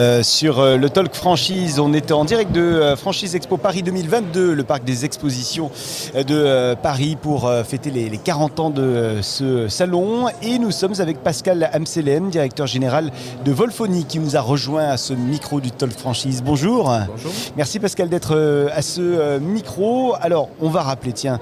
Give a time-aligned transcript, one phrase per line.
[0.00, 3.82] Euh, sur euh, le Talk Franchise, on était en direct de euh, Franchise Expo Paris
[3.82, 5.70] 2022, le parc des expositions
[6.14, 10.28] de Paris pour fêter les, les 40 ans de ce salon.
[10.40, 13.10] Et nous sommes avec Pascal Amselem, directeur général
[13.44, 16.42] de Volphonie, qui nous a rejoint à ce micro du Talk Franchise.
[16.42, 16.84] Bonjour.
[17.08, 17.32] Bonjour.
[17.58, 18.34] Merci Pascal d'être
[18.74, 20.14] à ce micro.
[20.22, 21.38] Alors, on va rappeler, tiens,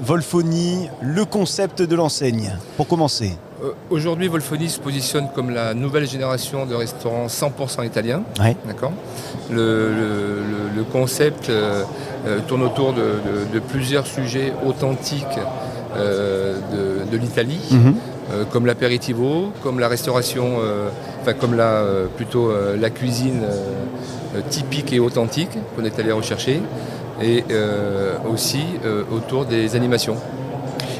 [0.00, 3.36] Volphonie, le concept de l'enseigne, pour commencer.
[3.62, 8.22] Euh, Aujourd'hui, Volfoni se positionne comme la nouvelle génération de restaurants 100% italiens.
[8.40, 8.56] Ouais.
[8.66, 8.92] D'accord.
[9.50, 11.82] Le, le- le- le concept euh,
[12.26, 15.24] euh, tourne autour de, de- de plusieurs sujets authentiques
[15.96, 17.94] euh, de, de l'Italie, Mhm.
[18.32, 20.58] euh, comme l'apéritivo, comme la restauration,
[21.22, 21.82] enfin comme la,
[22.16, 23.42] plutôt la cuisine
[24.50, 26.60] typique et authentique qu'on est allé rechercher,
[27.22, 27.42] et
[28.30, 28.60] aussi
[29.10, 30.16] autour des animations.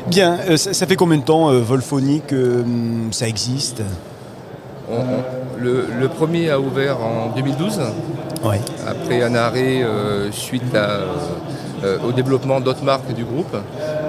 [0.09, 3.83] Bien, euh, ça, ça fait combien de temps, euh, Volphonie, que hum, ça existe?
[4.91, 7.81] On- on- le, le premier a ouvert en 2012,
[8.45, 8.61] Ouais.
[8.87, 11.01] après un arrêt euh, suite à,
[11.85, 13.57] euh, au développement d'autres marques du groupe.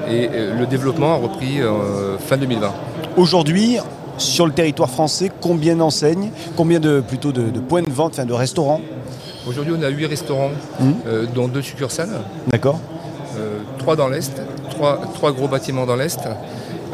[0.07, 1.59] Et le développement a repris
[2.19, 2.71] fin 2020.
[3.17, 3.77] Aujourd'hui,
[4.17, 8.25] sur le territoire français, combien d'enseignes, combien de plutôt de, de points de vente, enfin
[8.25, 8.81] de restaurants?
[9.47, 10.49] Aujourd'hui, on a 8 restaurants,
[11.07, 12.09] euh, dont deux succursales,
[12.47, 12.79] D'accord
[13.37, 16.19] euh, trois dans l'Est, trois, gros bâtiments dans l'Est.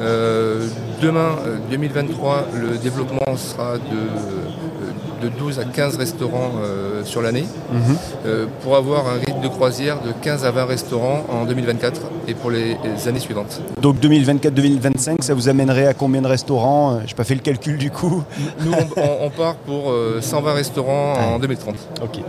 [0.02, 0.68] Euh,
[1.02, 4.65] demain, euh, 2023, le développement sera de, euh,
[5.22, 7.46] de 12 à 15 restaurants euh, sur l'année.
[7.72, 7.96] Mhm.
[8.26, 12.34] euh, pour avoir un rythme de croisière de 15 à 20 restaurants en 2024 et
[12.34, 13.62] pour les, années suivantes.
[13.82, 17.00] Donc 2024-2025, ça vous amènerait à combien de restaurants?
[17.02, 18.24] Je n'ai pas fait le calcul du coup.
[18.62, 18.72] Nous,
[19.22, 21.76] on, part pour euh, 120 restaurants en 2030.
[22.04, 22.20] Ok.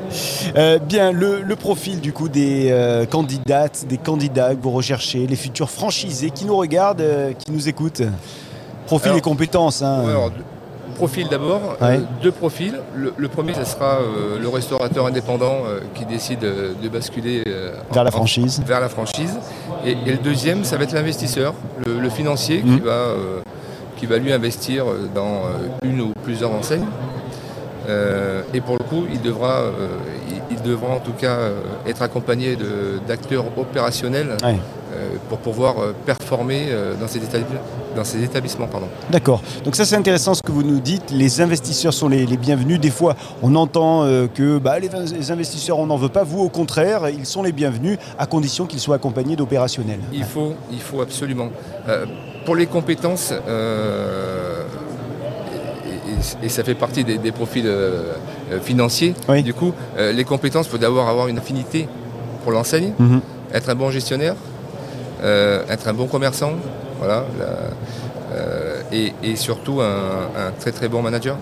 [0.56, 5.26] Euh, bien, le, le profil du coup des euh, candidates, des candidats que vous recherchez,
[5.26, 8.02] les futurs franchisés qui nous regardent, euh, qui nous écoutent.
[8.86, 9.82] Profil Alors, et compétences.
[9.82, 10.02] hein.
[10.04, 10.30] Ouais, alors,
[10.96, 11.98] profil d'abord, Ouais.
[11.98, 12.78] euh, deux profils.
[12.96, 17.44] Le, le premier, ce sera euh, le restaurateur indépendant euh, qui décide de basculer
[17.92, 18.62] Vers la en- franchise.
[18.66, 19.34] vers la franchise.
[19.84, 21.54] Et, et le deuxième, ça va être l'investisseur,
[21.86, 23.40] le, le financier qui, va, euh,
[23.96, 25.42] qui va lui investir dans
[25.84, 26.86] une ou plusieurs enseignes.
[28.54, 29.60] Et pour le coup, il devra,
[30.28, 31.36] il, il devra en tout cas
[31.86, 32.56] être accompagné
[33.06, 34.56] d'acteurs opérationnels Ouais.
[34.96, 37.44] Euh, pour pouvoir euh, performer euh, dans ces, établis-
[37.94, 38.66] dans ces établissements.
[38.66, 38.88] Pardon.
[39.10, 39.42] D'accord.
[39.64, 41.10] Donc ça c'est intéressant ce que vous nous dites.
[41.10, 42.80] Les investisseurs sont les, les bienvenus.
[42.80, 46.24] Des fois on entend euh, que bah, les, les investisseurs on n'en veut pas.
[46.24, 50.00] Vous au contraire, ils sont les bienvenus à condition qu'ils soient accompagnés d'opérationnels.
[50.12, 51.48] Il faut, il faut absolument.
[51.88, 52.06] Euh,
[52.44, 54.62] pour les compétences, euh,
[56.42, 57.68] et, ça fait partie des, des profils
[58.62, 59.42] financiers, Oui.
[59.42, 61.88] du coup, les compétences, il faut d'abord avoir une affinité
[62.44, 63.20] pour l'enseigne, Mhm.
[63.52, 64.34] être un bon gestionnaire,
[65.22, 66.52] être un bon commerçant,
[66.98, 69.86] voilà, la- euh, et, et surtout un,
[70.36, 71.36] un très très bon manager.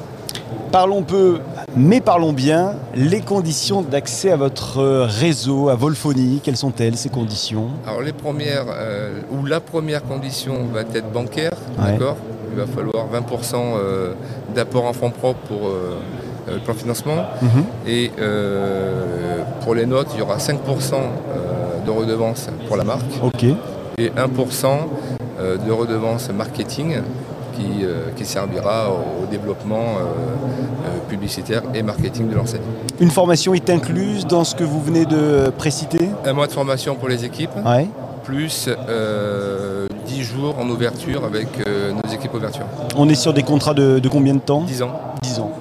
[0.70, 1.38] Parlons peu,
[1.76, 2.74] mais parlons bien.
[2.94, 7.68] Les conditions d'accès à votre euh, réseau, à Volphonie, quelles sont-elles ces conditions?
[7.86, 11.92] Alors les premières, euh, ou la première condition va être bancaire, Ouais.
[11.92, 12.16] d'accord?
[12.52, 14.12] Il va falloir 20% euh,
[14.54, 15.96] d'apport en fonds propres pour euh,
[16.48, 17.24] euh, le plan financement.
[17.42, 17.64] Mhm.
[17.86, 20.54] Et euh, pour les notes, il y aura 5%
[20.94, 20.98] euh,
[21.84, 23.44] de redevances pour la marque Ok.
[23.98, 24.66] et 1%
[25.40, 26.96] euh, de redevances marketing
[27.54, 30.02] qui, euh, qui servira au, au développement euh,
[30.86, 32.62] euh, publicitaire et marketing de l'enseigne.
[33.00, 36.08] Une formation est incluse dans ce que vous venez de préciter?
[36.24, 37.50] Un mois de formation pour les équipes.
[37.64, 37.86] Ouais.
[38.24, 42.64] plus euh, 10 jours en ouverture avec nos équipes ouverture.
[42.96, 44.62] On est sur des contrats de, de combien de temps?
[44.62, 44.90] 10 ans.
[45.22, 45.52] 10 ans.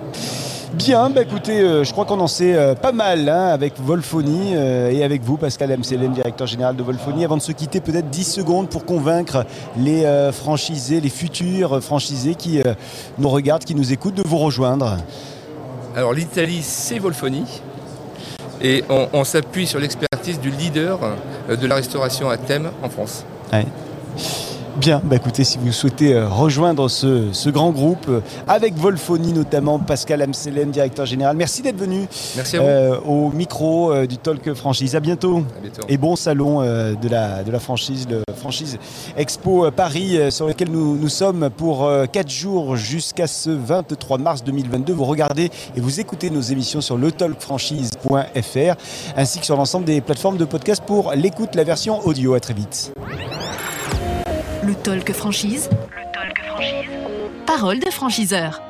[0.74, 4.54] Bien, bah écoutez, euh, je crois qu'on en sait euh, pas mal hein, avec Volphonie
[4.56, 7.24] euh, et avec vous, Pascal Amselem, directeur général de Volphonie.
[7.24, 9.46] Avant de se quitter, peut-être 10 secondes pour convaincre
[9.78, 12.60] les franchisés, les futurs franchisés qui
[13.20, 14.98] nous regardent, qui nous écoutent, de vous rejoindre.
[15.96, 17.46] Alors l'Italie, c'est Volfoni.
[18.60, 21.00] Et on, on s'appuie sur l'expertise du leader
[21.50, 23.26] de la restauration à thème en France.
[24.78, 29.32] Bien, bah écoutez, si vous souhaitez euh, rejoindre ce, ce grand groupe, euh, avec Volphonie
[29.32, 32.66] notamment, Pascal Amselem, directeur général, merci d'être venu Merci à vous.
[32.66, 34.96] euh, au micro euh, du Talk Franchise.
[34.96, 35.44] À bientôt.
[35.58, 35.84] À bientôt.
[35.88, 38.80] Et bon salon euh, de, la, de la franchise, le franchise
[39.16, 44.92] Expo Paris, sur lequel nous, nous sommes pour 4 jours jusqu'à ce 23 mars 2022.
[44.92, 48.76] Vous regardez et vous écoutez nos émissions sur letalkfranchise.fr
[49.16, 52.34] ainsi que sur l'ensemble des plateformes de podcast pour l'écoute, la version audio.
[52.34, 52.92] À très vite.
[54.66, 55.70] Le talk franchise.
[55.72, 56.90] Le talk franchise.
[57.46, 58.62] Parole de franchiseur.